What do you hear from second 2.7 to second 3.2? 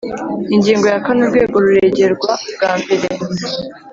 mbere